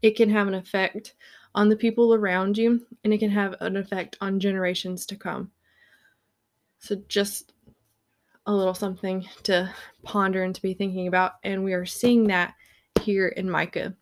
It 0.00 0.16
can 0.16 0.30
have 0.30 0.48
an 0.48 0.54
effect 0.54 1.14
on 1.54 1.68
the 1.68 1.76
people 1.76 2.14
around 2.14 2.56
you 2.56 2.86
and 3.04 3.12
it 3.12 3.18
can 3.18 3.30
have 3.30 3.54
an 3.60 3.76
effect 3.76 4.16
on 4.20 4.40
generations 4.40 5.04
to 5.06 5.16
come. 5.16 5.50
So, 6.78 6.96
just 7.08 7.53
a 8.46 8.54
little 8.54 8.74
something 8.74 9.26
to 9.44 9.72
ponder 10.02 10.42
and 10.42 10.54
to 10.54 10.62
be 10.62 10.74
thinking 10.74 11.06
about. 11.06 11.32
And 11.42 11.64
we 11.64 11.72
are 11.72 11.86
seeing 11.86 12.28
that 12.28 12.54
here 13.00 13.28
in 13.28 13.50
Micah 13.50 13.94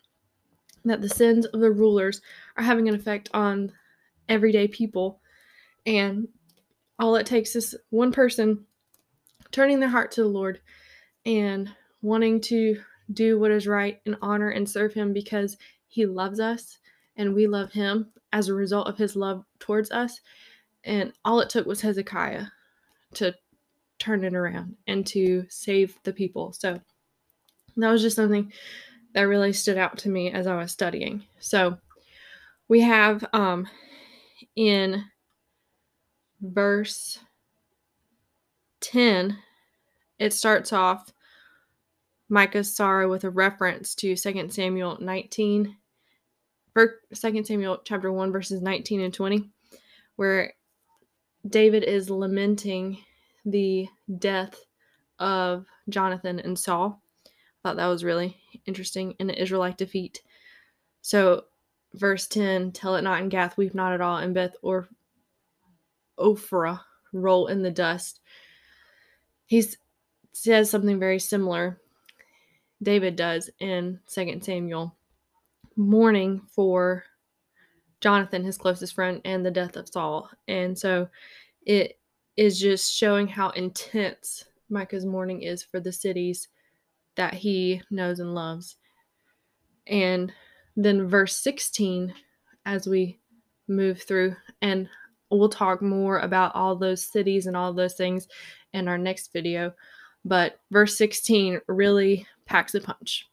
that 0.84 1.00
the 1.00 1.08
sins 1.08 1.46
of 1.46 1.60
the 1.60 1.70
rulers 1.70 2.20
are 2.56 2.64
having 2.64 2.88
an 2.88 2.94
effect 2.94 3.30
on 3.32 3.72
everyday 4.28 4.68
people. 4.68 5.20
And 5.86 6.28
all 6.98 7.16
it 7.16 7.26
takes 7.26 7.56
is 7.56 7.76
one 7.90 8.12
person 8.12 8.66
turning 9.50 9.80
their 9.80 9.88
heart 9.88 10.10
to 10.12 10.22
the 10.22 10.28
Lord 10.28 10.60
and 11.24 11.70
wanting 12.00 12.40
to 12.40 12.80
do 13.12 13.38
what 13.38 13.50
is 13.50 13.66
right 13.66 14.00
and 14.06 14.16
honor 14.22 14.50
and 14.50 14.68
serve 14.68 14.94
Him 14.94 15.12
because 15.12 15.56
He 15.88 16.06
loves 16.06 16.40
us 16.40 16.78
and 17.16 17.34
we 17.34 17.46
love 17.46 17.72
Him 17.72 18.10
as 18.32 18.48
a 18.48 18.54
result 18.54 18.88
of 18.88 18.98
His 18.98 19.14
love 19.14 19.44
towards 19.58 19.90
us. 19.90 20.20
And 20.84 21.12
all 21.24 21.40
it 21.40 21.48
took 21.48 21.66
was 21.66 21.80
Hezekiah 21.80 22.46
to 23.14 23.34
turn 24.02 24.24
it 24.24 24.34
around 24.34 24.76
and 24.88 25.06
to 25.06 25.46
save 25.48 25.96
the 26.02 26.12
people. 26.12 26.52
So 26.52 26.80
that 27.76 27.90
was 27.90 28.02
just 28.02 28.16
something 28.16 28.52
that 29.14 29.22
really 29.22 29.52
stood 29.52 29.78
out 29.78 29.98
to 29.98 30.08
me 30.08 30.32
as 30.32 30.48
I 30.48 30.56
was 30.56 30.72
studying. 30.72 31.22
So 31.38 31.78
we 32.68 32.80
have 32.80 33.24
um, 33.32 33.68
in 34.56 35.04
verse 36.40 37.20
10, 38.80 39.38
it 40.18 40.32
starts 40.32 40.72
off 40.72 41.12
Micah's 42.28 42.74
sorrow 42.74 43.08
with 43.08 43.22
a 43.22 43.30
reference 43.30 43.94
to 43.96 44.16
2 44.16 44.48
Samuel 44.48 44.98
19, 45.00 45.76
2 46.76 47.44
Samuel 47.44 47.80
chapter 47.84 48.10
1, 48.10 48.32
verses 48.32 48.62
19 48.62 49.00
and 49.00 49.14
20, 49.14 49.48
where 50.16 50.54
David 51.48 51.84
is 51.84 52.10
lamenting 52.10 52.98
the 53.44 53.88
death 54.18 54.64
of 55.18 55.66
Jonathan 55.88 56.40
and 56.40 56.58
Saul. 56.58 57.00
I 57.26 57.30
thought 57.62 57.76
that 57.76 57.86
was 57.86 58.04
really 58.04 58.36
interesting 58.66 59.14
in 59.18 59.30
an 59.30 59.36
Israelite 59.36 59.78
defeat. 59.78 60.22
So, 61.00 61.44
verse 61.94 62.26
10 62.26 62.72
Tell 62.72 62.96
it 62.96 63.02
not 63.02 63.20
in 63.20 63.28
Gath, 63.28 63.56
weep 63.56 63.74
not 63.74 63.92
at 63.92 64.00
all, 64.00 64.18
in 64.18 64.32
Beth 64.32 64.56
or 64.62 64.88
Ophrah, 66.18 66.80
roll 67.12 67.46
in 67.46 67.62
the 67.62 67.70
dust 67.70 68.20
he 69.52 69.62
says 70.32 70.70
something 70.70 70.98
very 70.98 71.18
similar. 71.18 71.78
David 72.82 73.16
does 73.16 73.50
in 73.58 74.00
Second 74.06 74.42
Samuel, 74.42 74.96
mourning 75.76 76.40
for 76.48 77.04
Jonathan, 78.00 78.42
his 78.42 78.56
closest 78.56 78.94
friend, 78.94 79.20
and 79.26 79.44
the 79.44 79.50
death 79.50 79.76
of 79.76 79.90
Saul. 79.90 80.30
And 80.48 80.78
so 80.78 81.06
it 81.66 81.98
is 82.36 82.60
just 82.60 82.94
showing 82.94 83.28
how 83.28 83.50
intense 83.50 84.44
Micah's 84.70 85.04
mourning 85.04 85.42
is 85.42 85.62
for 85.62 85.80
the 85.80 85.92
cities 85.92 86.48
that 87.16 87.34
he 87.34 87.82
knows 87.90 88.20
and 88.20 88.34
loves. 88.34 88.76
And 89.86 90.32
then 90.76 91.06
verse 91.06 91.36
16, 91.36 92.14
as 92.64 92.86
we 92.86 93.18
move 93.68 94.02
through, 94.02 94.34
and 94.62 94.88
we'll 95.30 95.48
talk 95.48 95.82
more 95.82 96.20
about 96.20 96.54
all 96.54 96.76
those 96.76 97.04
cities 97.04 97.46
and 97.46 97.56
all 97.56 97.72
those 97.72 97.94
things 97.94 98.28
in 98.72 98.88
our 98.88 98.98
next 98.98 99.32
video. 99.32 99.72
But 100.24 100.60
verse 100.70 100.96
16 100.96 101.60
really 101.68 102.26
packs 102.46 102.74
a 102.74 102.80
punch 102.80 103.28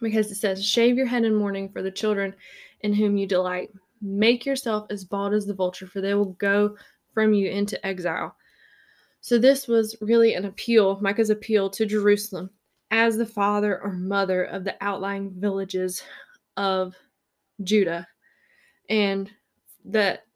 because 0.00 0.30
it 0.30 0.36
says, 0.36 0.64
Shave 0.64 0.96
your 0.96 1.06
head 1.06 1.24
in 1.24 1.34
mourning 1.34 1.70
for 1.70 1.82
the 1.82 1.90
children 1.90 2.34
in 2.80 2.92
whom 2.92 3.16
you 3.16 3.26
delight. 3.26 3.70
Make 4.02 4.44
yourself 4.44 4.86
as 4.90 5.04
bald 5.04 5.32
as 5.32 5.46
the 5.46 5.54
vulture, 5.54 5.86
for 5.86 6.00
they 6.00 6.14
will 6.14 6.34
go 6.34 6.76
from 7.14 7.32
you 7.32 7.50
into 7.50 7.84
exile. 7.86 8.36
So, 9.20 9.38
this 9.38 9.66
was 9.66 9.96
really 10.00 10.34
an 10.34 10.44
appeal, 10.44 10.98
Micah's 11.00 11.30
appeal 11.30 11.70
to 11.70 11.86
Jerusalem 11.86 12.50
as 12.90 13.16
the 13.16 13.26
father 13.26 13.80
or 13.82 13.92
mother 13.92 14.44
of 14.44 14.64
the 14.64 14.76
outlying 14.82 15.30
villages 15.30 16.02
of 16.56 16.94
Judah. 17.62 18.06
And 18.90 19.30
that 19.86 20.26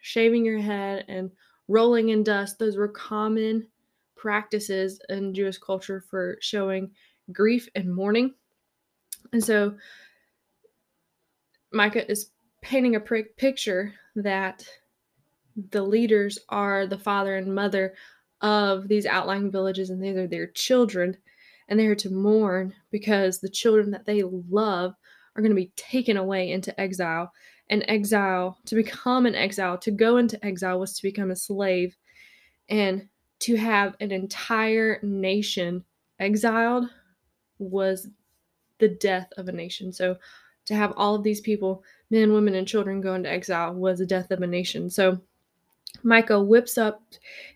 shaving 0.00 0.44
your 0.44 0.60
head 0.60 1.04
and 1.08 1.30
rolling 1.68 2.08
in 2.08 2.22
dust, 2.22 2.58
those 2.58 2.76
were 2.76 2.88
common 2.88 3.66
practices 4.16 5.00
in 5.08 5.34
Jewish 5.34 5.58
culture 5.58 6.02
for 6.10 6.38
showing 6.40 6.90
grief 7.32 7.68
and 7.74 7.94
mourning. 7.94 8.34
And 9.32 9.44
so 9.44 9.74
Micah 11.72 12.10
is 12.10 12.30
painting 12.62 12.96
a 12.96 13.00
picture 13.00 13.94
that 14.16 14.66
the 15.70 15.82
leaders 15.82 16.38
are 16.48 16.86
the 16.86 16.98
father 16.98 17.36
and 17.36 17.54
mother 17.54 17.94
of 18.40 18.88
these 18.88 19.06
outlying 19.06 19.50
villages 19.50 19.90
and 19.90 20.02
these 20.02 20.16
are 20.16 20.28
their 20.28 20.46
children 20.48 21.16
and 21.68 21.78
they're 21.78 21.94
to 21.94 22.10
mourn 22.10 22.72
because 22.90 23.38
the 23.38 23.48
children 23.48 23.90
that 23.90 24.06
they 24.06 24.22
love 24.22 24.94
are 25.34 25.42
going 25.42 25.50
to 25.50 25.56
be 25.56 25.72
taken 25.76 26.16
away 26.16 26.50
into 26.50 26.78
exile 26.80 27.32
and 27.70 27.84
exile, 27.88 28.58
to 28.66 28.74
become 28.74 29.26
an 29.26 29.34
exile, 29.34 29.76
to 29.78 29.90
go 29.90 30.16
into 30.16 30.42
exile 30.44 30.80
was 30.80 30.94
to 30.96 31.02
become 31.02 31.30
a 31.30 31.36
slave. 31.36 31.96
And 32.68 33.08
to 33.40 33.56
have 33.56 33.94
an 34.00 34.10
entire 34.10 34.98
nation 35.02 35.84
exiled 36.18 36.86
was 37.58 38.08
the 38.78 38.88
death 38.88 39.28
of 39.36 39.48
a 39.48 39.52
nation. 39.52 39.92
So 39.92 40.16
to 40.66 40.74
have 40.74 40.92
all 40.96 41.14
of 41.14 41.22
these 41.22 41.40
people, 41.40 41.82
men, 42.10 42.32
women, 42.32 42.54
and 42.54 42.66
children 42.66 43.00
go 43.00 43.14
into 43.14 43.30
exile 43.30 43.74
was 43.74 43.98
the 43.98 44.06
death 44.06 44.30
of 44.30 44.42
a 44.42 44.46
nation. 44.46 44.90
So 44.90 45.20
Micah 46.02 46.42
whips 46.42 46.78
up 46.78 47.02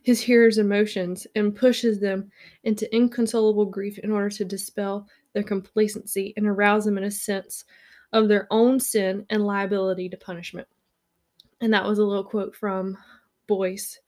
his 0.02 0.20
hearers' 0.20 0.58
emotions 0.58 1.26
and 1.34 1.54
pushes 1.54 2.00
them 2.00 2.30
into 2.64 2.92
inconsolable 2.94 3.66
grief 3.66 3.98
in 3.98 4.10
order 4.10 4.30
to 4.30 4.44
dispel 4.44 5.06
their 5.32 5.42
complacency 5.42 6.34
and 6.36 6.46
arouse 6.46 6.84
them 6.84 6.98
in 6.98 7.04
a 7.04 7.10
sense 7.10 7.64
of 8.12 8.28
their 8.28 8.46
own 8.50 8.78
sin 8.78 9.24
and 9.30 9.46
liability 9.46 10.08
to 10.08 10.16
punishment. 10.16 10.68
And 11.60 11.72
that 11.72 11.84
was 11.84 11.98
a 11.98 12.04
little 12.04 12.24
quote 12.24 12.54
from 12.54 12.98
Boice. 13.46 13.98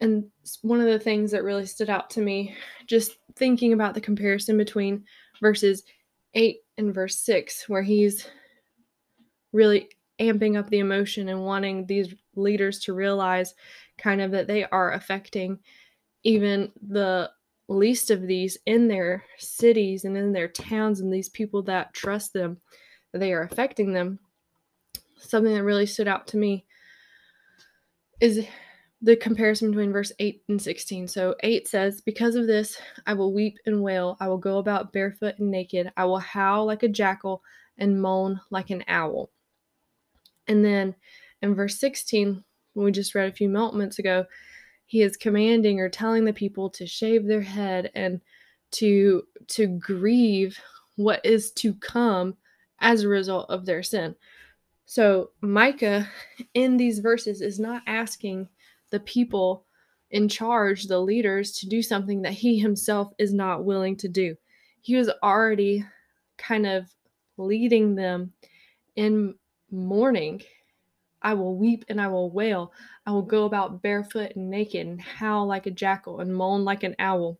And 0.00 0.26
one 0.62 0.80
of 0.80 0.86
the 0.86 0.98
things 0.98 1.30
that 1.30 1.44
really 1.44 1.64
stood 1.64 1.88
out 1.88 2.10
to 2.10 2.20
me, 2.20 2.54
just 2.86 3.16
thinking 3.36 3.72
about 3.72 3.94
the 3.94 4.00
comparison 4.00 4.58
between 4.58 5.04
verses 5.40 5.84
8 6.34 6.58
and 6.76 6.92
verse 6.92 7.18
6 7.20 7.68
where 7.68 7.82
he's 7.82 8.28
really 9.52 9.88
amping 10.20 10.58
up 10.58 10.68
the 10.70 10.78
emotion 10.78 11.28
and 11.28 11.44
wanting 11.44 11.86
these 11.86 12.14
leaders 12.34 12.78
to 12.80 12.94
realize 12.94 13.54
kind 13.98 14.20
of 14.20 14.30
that 14.30 14.46
they 14.46 14.64
are 14.64 14.92
affecting 14.92 15.58
even 16.22 16.72
the 16.88 17.30
least 17.68 18.10
of 18.10 18.26
these 18.26 18.56
in 18.66 18.88
their 18.88 19.24
cities 19.38 20.04
and 20.04 20.16
in 20.16 20.32
their 20.32 20.48
towns 20.48 21.00
and 21.00 21.12
these 21.12 21.28
people 21.28 21.62
that 21.62 21.92
trust 21.92 22.32
them 22.32 22.58
that 23.12 23.18
they 23.18 23.32
are 23.32 23.42
affecting 23.42 23.92
them 23.92 24.18
something 25.18 25.52
that 25.54 25.64
really 25.64 25.86
stood 25.86 26.08
out 26.08 26.26
to 26.28 26.36
me 26.36 26.64
is 28.20 28.46
the 29.02 29.16
comparison 29.16 29.70
between 29.70 29.92
verse 29.92 30.12
8 30.18 30.42
and 30.48 30.60
16. 30.60 31.08
So 31.08 31.34
8 31.42 31.68
says, 31.68 32.00
Because 32.00 32.34
of 32.34 32.46
this, 32.46 32.78
I 33.06 33.14
will 33.14 33.32
weep 33.32 33.58
and 33.66 33.82
wail. 33.82 34.16
I 34.20 34.28
will 34.28 34.38
go 34.38 34.58
about 34.58 34.92
barefoot 34.92 35.38
and 35.38 35.50
naked. 35.50 35.92
I 35.96 36.04
will 36.06 36.18
howl 36.18 36.66
like 36.66 36.82
a 36.82 36.88
jackal 36.88 37.42
and 37.78 38.00
moan 38.00 38.40
like 38.50 38.70
an 38.70 38.84
owl. 38.88 39.30
And 40.48 40.64
then 40.64 40.94
in 41.42 41.54
verse 41.54 41.78
16, 41.78 42.42
we 42.74 42.92
just 42.92 43.14
read 43.14 43.28
a 43.28 43.34
few 43.34 43.48
moments 43.48 43.98
ago, 43.98 44.26
he 44.86 45.02
is 45.02 45.16
commanding 45.16 45.80
or 45.80 45.88
telling 45.88 46.24
the 46.24 46.32
people 46.32 46.70
to 46.70 46.86
shave 46.86 47.26
their 47.26 47.40
head 47.40 47.90
and 47.94 48.20
to 48.72 49.22
to 49.48 49.66
grieve 49.66 50.58
what 50.96 51.24
is 51.24 51.50
to 51.52 51.74
come 51.74 52.36
as 52.80 53.02
a 53.02 53.08
result 53.08 53.48
of 53.50 53.66
their 53.66 53.82
sin. 53.82 54.14
So 54.84 55.30
Micah 55.40 56.08
in 56.54 56.76
these 56.76 57.00
verses 57.00 57.40
is 57.40 57.58
not 57.58 57.82
asking 57.86 58.48
the 58.90 59.00
people 59.00 59.64
in 60.10 60.28
charge, 60.28 60.84
the 60.84 61.00
leaders, 61.00 61.52
to 61.58 61.68
do 61.68 61.82
something 61.82 62.22
that 62.22 62.32
he 62.32 62.58
himself 62.58 63.12
is 63.18 63.34
not 63.34 63.64
willing 63.64 63.96
to 63.96 64.08
do. 64.08 64.36
He 64.80 64.94
was 64.96 65.10
already 65.22 65.84
kind 66.38 66.66
of 66.66 66.86
leading 67.36 67.96
them 67.96 68.32
in 68.94 69.34
mourning. 69.76 70.42
I 71.22 71.34
will 71.34 71.56
weep 71.56 71.84
and 71.88 72.00
I 72.00 72.08
will 72.08 72.30
wail. 72.30 72.72
I 73.06 73.10
will 73.10 73.22
go 73.22 73.44
about 73.44 73.82
barefoot 73.82 74.32
and 74.36 74.50
naked 74.50 74.86
and 74.86 75.00
howl 75.00 75.46
like 75.46 75.66
a 75.66 75.70
jackal 75.70 76.20
and 76.20 76.34
moan 76.34 76.64
like 76.64 76.82
an 76.82 76.96
owl. 76.98 77.38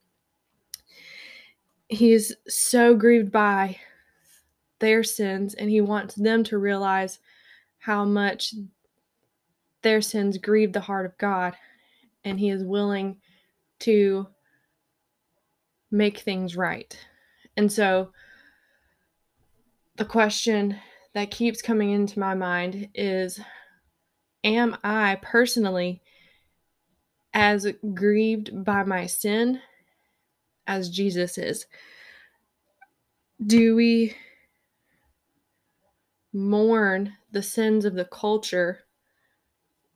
He 1.88 2.12
is 2.12 2.35
so 2.49 2.95
grieved 2.97 3.31
by 3.31 3.78
their 4.78 5.02
sins 5.05 5.55
and 5.55 5.71
he 5.71 5.81
wants 5.81 6.14
them 6.14 6.43
to 6.45 6.59
realize 6.59 7.21
how 7.78 8.05
much 8.05 8.52
their 9.87 10.02
sins 10.02 10.37
grieve 10.37 10.73
the 10.73 10.81
heart 10.81 11.07
of 11.07 11.16
God, 11.16 11.55
and 12.25 12.40
He 12.40 12.50
is 12.50 12.64
willing 12.64 13.19
to 13.78 14.26
make 15.93 16.19
things 16.19 16.57
right. 16.57 16.99
And 17.57 17.71
so, 17.71 18.11
the 19.95 20.05
question 20.05 20.76
that 21.16 21.30
keeps 21.30 21.62
coming 21.62 21.92
into 21.92 22.20
my 22.20 22.35
mind 22.35 22.90
is 22.94 23.40
Am 24.44 24.76
I 24.85 25.18
personally 25.23 26.02
as 27.32 27.66
grieved 27.94 28.62
by 28.66 28.85
my 28.85 29.06
sin 29.06 29.62
as 30.66 30.90
Jesus 30.90 31.38
is? 31.38 31.64
Do 33.44 33.75
we 33.75 34.14
mourn 36.35 37.14
the 37.32 37.42
sins 37.42 37.87
of 37.87 37.94
the 37.94 38.04
culture 38.04 38.80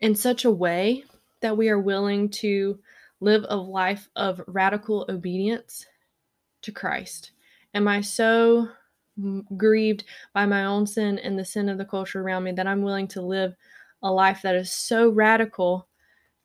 in 0.01 0.15
such 0.15 0.47
a 0.47 0.51
way 0.51 1.05
that 1.43 1.55
we 1.55 1.69
are 1.69 1.79
willing 1.79 2.31
to 2.31 2.79
live 3.21 3.45
a 3.51 3.57
life 3.57 4.09
of 4.17 4.41
radical 4.47 5.05
obedience 5.11 5.85
to 6.63 6.73
Christ? 6.73 7.33
Am 7.75 7.87
I 7.87 8.01
so 8.01 8.71
grieved 9.57 10.05
by 10.33 10.47
my 10.47 10.65
own 10.65 10.87
sin 10.87 11.19
and 11.19 11.39
the 11.39 11.45
sin 11.45 11.69
of 11.69 11.79
the 11.79 11.85
culture 11.85 12.21
around 12.21 12.45
me 12.45 12.53
that 12.53 12.67
I'm 12.67 12.83
willing 12.83 13.09
to 13.09 13.23
live 13.23 13.55
a 14.03 14.11
life 14.11 14.41
that 14.43 14.55
is 14.55 14.73
so 14.73 15.11
radical 15.11 15.87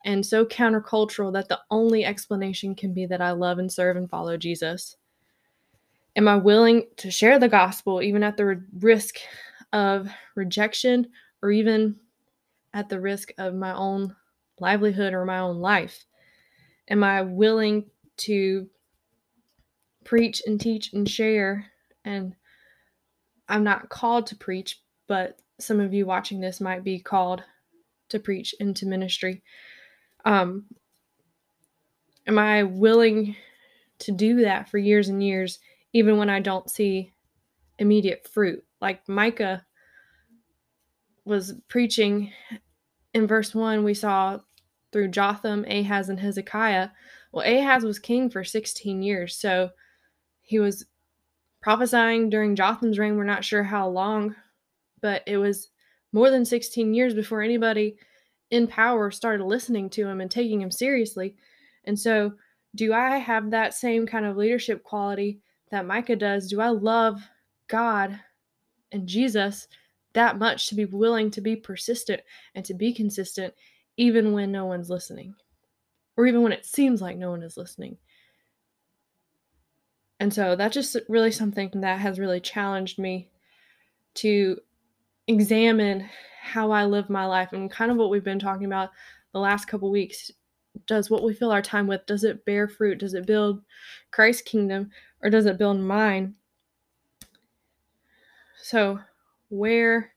and 0.06 0.24
so 0.24 0.46
countercultural 0.46 1.34
that 1.34 1.50
the 1.50 1.60
only 1.72 2.06
explanation 2.06 2.76
can 2.76 2.94
be 2.94 3.06
that 3.08 3.22
I 3.22 3.32
love 3.32 3.58
and 3.58 3.72
serve 3.72 3.98
and 3.98 4.10
follow 4.10 4.38
Jesus? 4.38 4.98
Am 6.16 6.28
I 6.28 6.36
willing 6.36 6.88
to 6.98 7.12
share 7.12 7.40
the 7.40 7.50
gospel 7.50 8.02
even 8.02 8.24
at 8.24 8.38
the 8.38 8.64
risk 8.80 9.18
of 9.74 10.10
rejection 10.36 11.08
or 11.42 11.52
even 11.52 12.00
at 12.74 12.88
the 12.88 13.02
risk 13.02 13.32
of 13.38 13.56
my 13.56 13.74
own 13.74 14.16
livelihood 14.60 15.14
or 15.14 15.26
my 15.26 15.40
own 15.40 15.58
life? 15.58 16.06
Am 16.90 17.04
I 17.04 17.24
willing 17.24 17.90
to 18.18 18.70
preach 20.04 20.42
and 20.46 20.62
teach 20.62 20.94
and 20.94 21.10
share? 21.10 21.66
And 22.06 22.36
I'm 23.48 23.64
not 23.64 23.90
called 23.90 24.28
to 24.28 24.36
preach, 24.36 24.82
but 25.08 25.40
some 25.60 25.80
of 25.80 25.94
you 25.94 26.06
watching 26.06 26.40
this 26.40 26.60
might 26.60 26.84
be 26.84 27.00
called 27.00 27.44
to 28.10 28.20
preach 28.20 28.54
into 28.60 28.86
ministry. 28.86 29.44
Um, 30.26 30.66
am 32.28 32.40
I 32.40 32.64
willing 32.64 33.36
to 34.00 34.12
do 34.12 34.42
that 34.42 34.70
for 34.70 34.78
years 34.78 35.10
and 35.10 35.24
years, 35.24 35.60
even 35.94 36.18
when 36.18 36.30
I 36.30 36.40
don't 36.40 36.70
see 36.70 37.14
immediate 37.80 38.28
fruit? 38.28 38.64
Like 38.82 39.08
Micah 39.08 39.66
was 41.24 41.54
preaching 41.68 42.32
in 43.16 43.28
verse 43.28 43.56
1, 43.56 43.84
we 43.86 43.94
saw 43.94 44.40
through 44.92 45.08
Jotham, 45.08 45.66
Ahaz, 45.70 46.10
and 46.10 46.20
Hezekiah. 46.20 46.90
Well, 47.32 47.46
Ahaz 47.46 47.84
was 47.84 47.98
king 47.98 48.30
for 48.30 48.44
16 48.44 49.02
years, 49.02 49.38
so 49.38 49.70
he 50.42 50.60
was 50.60 50.86
prophesying 51.66 52.30
during 52.30 52.56
Jotham's 52.56 53.00
reign. 53.00 53.18
We're 53.18 53.24
not 53.24 53.44
sure 53.44 53.64
how 53.64 53.90
long, 53.90 54.36
but 55.02 55.24
it 55.26 55.38
was 55.38 55.70
more 56.12 56.30
than 56.30 56.46
16 56.46 56.94
years 56.94 57.16
before 57.16 57.42
anybody 57.42 57.98
in 58.52 58.68
power 58.68 59.10
started 59.10 59.44
listening 59.44 59.90
to 59.90 60.06
him 60.06 60.22
and 60.22 60.30
taking 60.30 60.62
him 60.62 60.70
seriously. 60.70 61.36
And 61.86 62.00
so, 62.00 62.34
do 62.76 62.94
I 62.94 63.18
have 63.18 63.50
that 63.50 63.74
same 63.74 64.06
kind 64.06 64.28
of 64.28 64.38
leadership 64.38 64.84
quality 64.84 65.40
that 65.72 65.88
Micah 65.88 66.16
does? 66.16 66.52
Do 66.52 66.62
I 66.62 66.68
love 66.68 67.20
God 67.68 68.20
and 68.92 69.08
Jesus 69.08 69.68
that 70.14 70.38
much 70.38 70.68
to 70.68 70.76
be 70.76 70.86
willing 70.86 71.32
to 71.32 71.42
be 71.42 71.56
persistent 71.56 72.22
and 72.54 72.64
to 72.64 72.76
be 72.76 72.94
consistent 72.94 73.56
even 73.98 74.34
when 74.34 74.52
no 74.52 74.68
one's 74.68 74.92
listening 74.92 75.34
or 76.16 76.28
even 76.28 76.44
when 76.44 76.52
it 76.52 76.64
seems 76.64 77.02
like 77.02 77.18
no 77.18 77.32
one 77.32 77.42
is 77.42 77.58
listening. 77.58 77.98
And 80.20 80.34
so 80.34 80.56
that's 80.56 80.74
just 80.74 80.96
really 81.10 81.32
something 81.32 81.70
that 81.76 82.00
has 82.00 82.20
really 82.20 82.40
challenged 82.40 83.00
me 83.00 83.30
to 84.16 84.58
examine 85.28 86.10
how 86.42 86.72
I 86.72 86.86
live 86.86 87.10
my 87.10 87.26
life 87.26 87.54
and 87.54 87.70
kind 87.70 87.92
of 87.92 87.98
what 87.98 88.10
we've 88.10 88.24
been 88.24 88.40
talking 88.40 88.66
about 88.66 88.92
the 89.34 89.40
last 89.40 89.66
couple 89.66 89.92
weeks. 89.92 90.32
Does 90.88 91.10
what 91.10 91.24
we 91.24 91.34
fill 91.34 91.52
our 91.52 91.62
time 91.62 91.88
with, 91.88 92.06
does 92.06 92.24
it 92.24 92.46
bear 92.46 92.68
fruit? 92.68 93.00
Does 93.00 93.14
it 93.14 93.26
build 93.26 93.62
Christ's 94.12 94.44
kingdom 94.44 94.92
or 95.22 95.30
does 95.30 95.46
it 95.46 95.58
build 95.58 95.80
mine? 95.80 96.36
So 98.62 99.00
where 99.50 100.12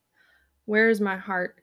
where 0.67 0.91
is 0.91 1.01
my 1.01 1.17
heart? 1.17 1.63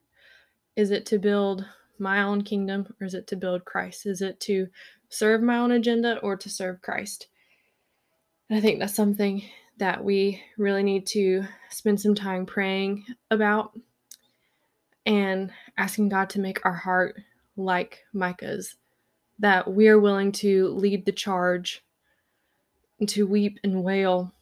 Is 0.75 0.91
it 0.91 1.05
to 1.07 1.19
build 1.19 1.65
my 1.99 2.23
own 2.23 2.41
kingdom 2.41 2.93
or 2.99 3.05
is 3.05 3.13
it 3.13 3.27
to 3.27 3.35
build 3.35 3.63
Christ? 3.65 4.05
Is 4.07 4.21
it 4.21 4.39
to 4.41 4.67
serve 5.09 5.41
my 5.41 5.57
own 5.57 5.71
agenda 5.71 6.17
or 6.19 6.35
to 6.35 6.49
serve 6.49 6.81
Christ? 6.81 7.27
And 8.49 8.57
I 8.57 8.61
think 8.61 8.79
that's 8.79 8.95
something 8.95 9.43
that 9.77 10.03
we 10.03 10.41
really 10.57 10.83
need 10.83 11.05
to 11.07 11.43
spend 11.69 11.99
some 11.99 12.15
time 12.15 12.45
praying 12.45 13.05
about 13.31 13.77
and 15.05 15.51
asking 15.77 16.09
God 16.09 16.29
to 16.31 16.39
make 16.39 16.65
our 16.65 16.73
heart 16.73 17.21
like 17.57 18.03
Micah's, 18.13 18.75
that 19.39 19.71
we 19.71 19.87
are 19.87 19.99
willing 19.99 20.31
to 20.33 20.69
lead 20.69 21.05
the 21.05 21.11
charge, 21.11 21.83
to 23.07 23.27
weep 23.27 23.59
and 23.63 23.83
wail 23.83 24.33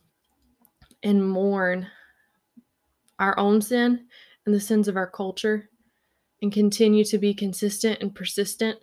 and 1.01 1.27
mourn 1.27 1.87
our 3.19 3.37
own 3.37 3.61
sin 3.61 4.05
and 4.45 4.53
the 4.53 4.59
sins 4.59 4.87
of 4.87 4.95
our 4.95 5.09
culture 5.09 5.69
and 6.41 6.51
continue 6.51 7.03
to 7.05 7.17
be 7.17 7.33
consistent 7.33 8.01
and 8.01 8.13
persistent 8.13 8.79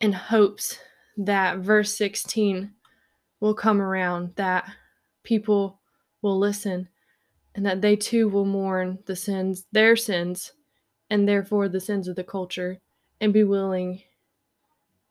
in 0.00 0.12
hopes 0.12 0.78
that 1.16 1.58
verse 1.58 1.96
16 1.96 2.72
will 3.42 3.54
come 3.54 3.82
around, 3.82 4.32
that 4.36 4.70
people 5.24 5.80
will 6.22 6.38
listen, 6.38 6.88
and 7.56 7.66
that 7.66 7.82
they 7.82 7.96
too 7.96 8.28
will 8.28 8.44
mourn 8.44 9.00
the 9.06 9.16
sins, 9.16 9.66
their 9.72 9.96
sins, 9.96 10.52
and 11.10 11.28
therefore 11.28 11.68
the 11.68 11.80
sins 11.80 12.06
of 12.06 12.14
the 12.14 12.22
culture, 12.22 12.78
and 13.20 13.32
be 13.32 13.42
willing 13.42 14.00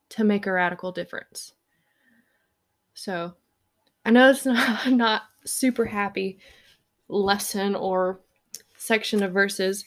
to 0.08 0.24
make 0.24 0.48
a 0.48 0.52
radical 0.54 0.94
difference. 0.94 1.52
So 2.94 3.34
I 4.06 4.12
know 4.12 4.30
it's 4.30 4.46
not, 4.46 4.90
not 4.90 5.24
super 5.44 5.84
happy 5.84 6.40
lesson 7.10 7.76
or 7.76 8.22
section 8.78 9.24
of 9.24 9.34
verses. 9.34 9.84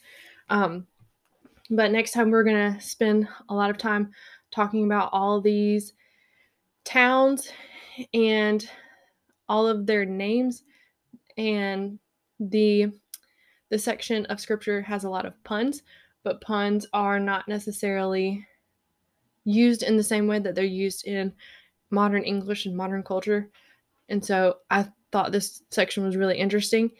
Um, 0.51 0.87
but 1.71 1.91
next 1.91 2.11
time 2.11 2.31
we're 2.31 2.45
going 2.45 2.75
to 2.75 2.79
spend 2.79 3.27
a 3.49 3.55
lot 3.55 3.71
of 3.71 3.79
time 3.79 4.13
talking 4.51 4.85
about 4.85 5.09
all 5.15 5.41
these 5.41 5.95
towns 6.85 7.49
and 8.13 8.69
all 9.49 9.67
of 9.67 9.87
their 9.87 10.05
names 10.05 10.63
and 11.37 11.99
the 12.41 12.91
the 13.71 13.79
section 13.79 14.27
of 14.27 14.41
scripture 14.41 14.83
has 14.83 15.05
a 15.05 15.11
lot 15.11 15.27
of 15.27 15.43
puns, 15.43 15.83
but 16.23 16.41
puns 16.41 16.87
are 16.93 17.19
not 17.19 17.49
necessarily 17.49 18.47
used 19.45 19.83
in 19.83 19.97
the 19.97 20.03
same 20.03 20.27
way 20.27 20.39
that 20.39 20.55
they're 20.55 20.65
used 20.65 21.07
in 21.07 21.33
modern 21.91 22.23
English 22.23 22.67
and 22.67 22.77
modern 22.77 23.03
culture. 23.03 23.51
And 24.09 24.25
so 24.25 24.59
I 24.71 24.87
thought 25.11 25.33
this 25.33 25.63
section 25.71 26.05
was 26.05 26.17
really 26.17 26.39
interesting. 26.39 26.91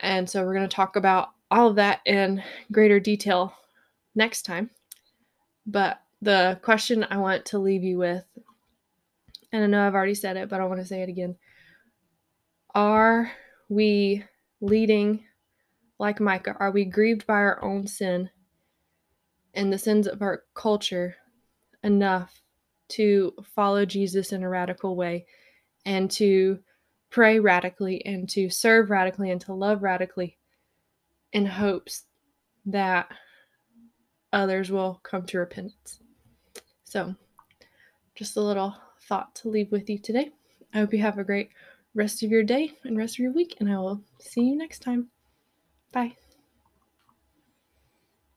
And 0.00 0.28
so 0.28 0.44
we're 0.44 0.54
going 0.54 0.68
to 0.68 0.74
talk 0.74 0.96
about 0.96 1.30
all 1.50 1.68
of 1.68 1.76
that 1.76 2.00
in 2.04 2.42
greater 2.72 3.00
detail 3.00 3.54
next 4.14 4.42
time. 4.42 4.70
But 5.66 6.00
the 6.20 6.58
question 6.62 7.06
I 7.10 7.18
want 7.18 7.44
to 7.46 7.58
leave 7.58 7.82
you 7.82 7.98
with, 7.98 8.24
and 9.56 9.64
I 9.64 9.68
know 9.68 9.86
I've 9.86 9.94
already 9.94 10.14
said 10.14 10.36
it, 10.36 10.50
but 10.50 10.60
I 10.60 10.66
want 10.66 10.80
to 10.80 10.86
say 10.86 11.00
it 11.00 11.08
again. 11.08 11.34
Are 12.74 13.32
we 13.70 14.22
leading 14.60 15.24
like 15.98 16.20
Micah? 16.20 16.54
Are 16.60 16.70
we 16.70 16.84
grieved 16.84 17.26
by 17.26 17.36
our 17.36 17.64
own 17.64 17.86
sin 17.86 18.28
and 19.54 19.72
the 19.72 19.78
sins 19.78 20.06
of 20.06 20.20
our 20.20 20.42
culture 20.52 21.16
enough 21.82 22.42
to 22.88 23.32
follow 23.54 23.86
Jesus 23.86 24.30
in 24.30 24.42
a 24.42 24.48
radical 24.48 24.94
way 24.94 25.24
and 25.86 26.10
to 26.10 26.58
pray 27.08 27.38
radically 27.38 28.04
and 28.04 28.28
to 28.28 28.50
serve 28.50 28.90
radically 28.90 29.30
and 29.30 29.40
to 29.40 29.54
love 29.54 29.82
radically 29.82 30.36
in 31.32 31.46
hopes 31.46 32.02
that 32.66 33.08
others 34.34 34.70
will 34.70 35.00
come 35.02 35.24
to 35.24 35.38
repentance. 35.38 36.00
So, 36.84 37.14
just 38.14 38.36
a 38.36 38.42
little 38.42 38.76
thought 39.08 39.34
to 39.36 39.48
leave 39.48 39.72
with 39.72 39.88
you 39.88 39.98
today. 39.98 40.30
I 40.74 40.78
hope 40.78 40.92
you 40.92 41.00
have 41.00 41.18
a 41.18 41.24
great 41.24 41.50
rest 41.94 42.22
of 42.22 42.30
your 42.30 42.42
day 42.42 42.72
and 42.84 42.96
rest 42.96 43.14
of 43.14 43.20
your 43.20 43.32
week, 43.32 43.56
and 43.60 43.70
I 43.70 43.78
will 43.78 44.02
see 44.18 44.42
you 44.42 44.56
next 44.56 44.80
time. 44.82 45.08
Bye. 45.92 46.16